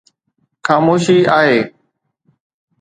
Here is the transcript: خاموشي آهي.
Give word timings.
خاموشي 0.65 1.17
آهي. 1.39 1.59